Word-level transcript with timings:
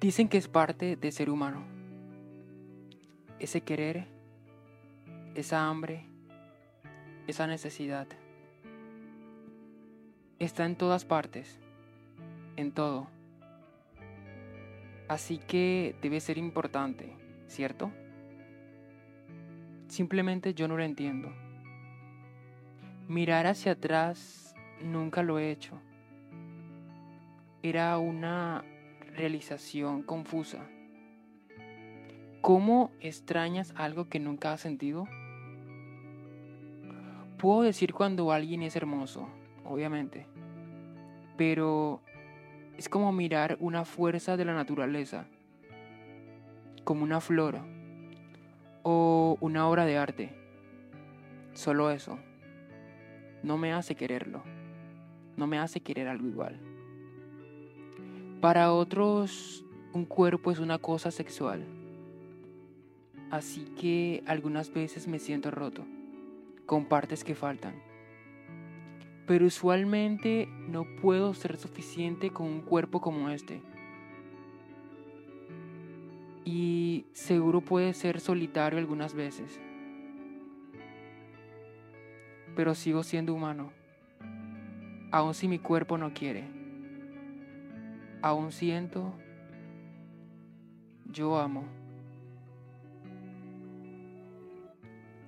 Dicen 0.00 0.28
que 0.28 0.38
es 0.38 0.46
parte 0.46 0.94
de 0.94 1.10
ser 1.10 1.28
humano. 1.28 1.64
Ese 3.40 3.62
querer, 3.62 4.06
esa 5.34 5.68
hambre, 5.68 6.04
esa 7.26 7.48
necesidad. 7.48 8.06
Está 10.38 10.66
en 10.66 10.76
todas 10.76 11.04
partes, 11.04 11.58
en 12.54 12.70
todo. 12.70 13.08
Así 15.08 15.38
que 15.38 15.96
debe 16.00 16.20
ser 16.20 16.38
importante, 16.38 17.16
¿cierto? 17.48 17.90
Simplemente 19.88 20.54
yo 20.54 20.68
no 20.68 20.76
lo 20.76 20.84
entiendo. 20.84 21.32
Mirar 23.08 23.48
hacia 23.48 23.72
atrás 23.72 24.54
nunca 24.80 25.24
lo 25.24 25.40
he 25.40 25.50
hecho. 25.50 25.80
Era 27.64 27.98
una 27.98 28.64
realización 29.14 30.02
confusa. 30.02 30.66
¿Cómo 32.40 32.92
extrañas 33.00 33.74
algo 33.76 34.08
que 34.08 34.20
nunca 34.20 34.52
has 34.52 34.60
sentido? 34.60 35.06
Puedo 37.36 37.62
decir 37.62 37.92
cuando 37.92 38.32
alguien 38.32 38.62
es 38.62 38.74
hermoso, 38.76 39.28
obviamente, 39.64 40.26
pero 41.36 42.00
es 42.76 42.88
como 42.88 43.12
mirar 43.12 43.56
una 43.60 43.84
fuerza 43.84 44.36
de 44.36 44.44
la 44.44 44.54
naturaleza, 44.54 45.26
como 46.84 47.04
una 47.04 47.20
flor 47.20 47.60
o 48.82 49.36
una 49.40 49.68
obra 49.68 49.84
de 49.84 49.98
arte. 49.98 50.34
Solo 51.54 51.90
eso 51.90 52.18
no 53.42 53.56
me 53.56 53.72
hace 53.72 53.94
quererlo, 53.94 54.42
no 55.36 55.46
me 55.46 55.58
hace 55.58 55.80
querer 55.80 56.08
algo 56.08 56.28
igual. 56.28 56.77
Para 58.40 58.72
otros, 58.72 59.64
un 59.92 60.04
cuerpo 60.04 60.52
es 60.52 60.60
una 60.60 60.78
cosa 60.78 61.10
sexual. 61.10 61.64
Así 63.32 63.64
que 63.80 64.22
algunas 64.26 64.72
veces 64.72 65.08
me 65.08 65.18
siento 65.18 65.50
roto, 65.50 65.84
con 66.64 66.84
partes 66.84 67.24
que 67.24 67.34
faltan. 67.34 67.74
Pero 69.26 69.44
usualmente 69.46 70.46
no 70.68 70.86
puedo 71.02 71.34
ser 71.34 71.56
suficiente 71.56 72.30
con 72.30 72.46
un 72.46 72.60
cuerpo 72.60 73.00
como 73.00 73.28
este. 73.28 73.60
Y 76.44 77.06
seguro 77.14 77.60
puede 77.60 77.92
ser 77.92 78.20
solitario 78.20 78.78
algunas 78.78 79.14
veces. 79.14 79.58
Pero 82.54 82.76
sigo 82.76 83.02
siendo 83.02 83.34
humano, 83.34 83.72
aun 85.10 85.34
si 85.34 85.48
mi 85.48 85.58
cuerpo 85.58 85.98
no 85.98 86.14
quiere 86.14 86.57
aún 88.22 88.52
siento, 88.52 89.12
yo 91.06 91.38
amo. 91.38 91.64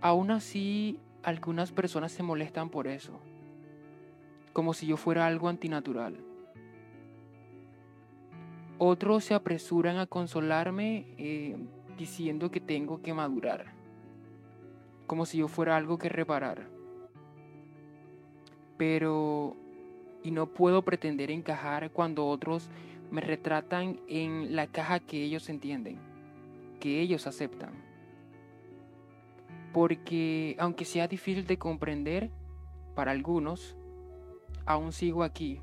Aún 0.00 0.30
así, 0.30 0.98
algunas 1.22 1.72
personas 1.72 2.12
se 2.12 2.22
molestan 2.22 2.70
por 2.70 2.86
eso, 2.86 3.20
como 4.52 4.72
si 4.72 4.86
yo 4.86 4.96
fuera 4.96 5.26
algo 5.26 5.48
antinatural. 5.48 6.16
Otros 8.78 9.24
se 9.24 9.34
apresuran 9.34 9.98
a 9.98 10.06
consolarme 10.06 11.06
eh, 11.18 11.56
diciendo 11.98 12.50
que 12.50 12.60
tengo 12.60 13.02
que 13.02 13.12
madurar, 13.12 13.74
como 15.06 15.26
si 15.26 15.38
yo 15.38 15.48
fuera 15.48 15.76
algo 15.76 15.98
que 15.98 16.08
reparar. 16.08 16.66
Pero 18.78 19.54
y 20.22 20.30
no 20.30 20.46
puedo 20.46 20.82
pretender 20.82 21.30
encajar 21.30 21.90
cuando 21.92 22.26
otros 22.26 22.68
me 23.10 23.20
retratan 23.20 24.00
en 24.06 24.54
la 24.54 24.66
caja 24.66 25.00
que 25.00 25.22
ellos 25.24 25.48
entienden, 25.48 25.98
que 26.78 27.00
ellos 27.00 27.26
aceptan. 27.26 27.72
Porque 29.72 30.56
aunque 30.58 30.84
sea 30.84 31.08
difícil 31.08 31.46
de 31.46 31.58
comprender 31.58 32.30
para 32.94 33.12
algunos, 33.12 33.76
aún 34.66 34.92
sigo 34.92 35.22
aquí 35.22 35.60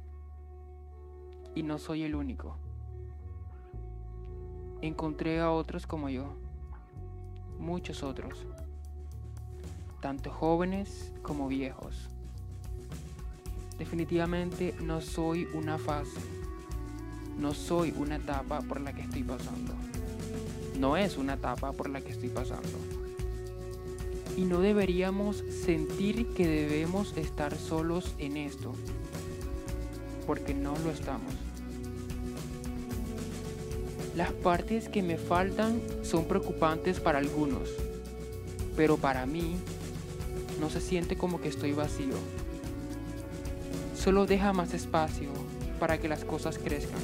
y 1.55 1.63
no 1.63 1.77
soy 1.77 2.03
el 2.03 2.15
único. 2.15 2.57
Encontré 4.81 5.39
a 5.39 5.51
otros 5.51 5.87
como 5.87 6.09
yo, 6.09 6.35
muchos 7.59 8.03
otros, 8.03 8.45
tanto 10.01 10.31
jóvenes 10.31 11.13
como 11.23 11.47
viejos 11.47 12.16
Definitivamente 13.77 14.73
no 14.81 15.01
soy 15.01 15.47
una 15.53 15.77
fase, 15.77 16.19
no 17.37 17.53
soy 17.53 17.93
una 17.95 18.15
etapa 18.15 18.61
por 18.61 18.81
la 18.81 18.93
que 18.93 19.01
estoy 19.01 19.21
pasando. 19.21 19.73
No 20.79 20.97
es 20.97 21.17
una 21.17 21.35
etapa 21.35 21.73
por 21.73 21.89
la 21.89 22.01
que 22.01 22.11
estoy 22.11 22.29
pasando. 22.29 22.69
Y 24.35 24.45
no 24.45 24.61
deberíamos 24.61 25.43
sentir 25.63 26.33
que 26.33 26.47
debemos 26.47 27.15
estar 27.17 27.55
solos 27.55 28.15
en 28.17 28.37
esto, 28.37 28.73
porque 30.25 30.55
no 30.55 30.75
lo 30.79 30.89
estamos. 30.89 31.33
Las 34.15 34.31
partes 34.31 34.89
que 34.89 35.03
me 35.03 35.17
faltan 35.17 35.79
son 36.01 36.25
preocupantes 36.25 36.99
para 36.99 37.19
algunos, 37.19 37.69
pero 38.75 38.97
para 38.97 39.27
mí 39.27 39.55
no 40.59 40.71
se 40.71 40.81
siente 40.81 41.15
como 41.15 41.39
que 41.39 41.49
estoy 41.49 41.73
vacío 41.73 42.15
solo 43.97 44.25
deja 44.25 44.53
más 44.53 44.73
espacio 44.73 45.29
para 45.79 45.97
que 45.97 46.07
las 46.07 46.23
cosas 46.23 46.57
crezcan. 46.57 47.01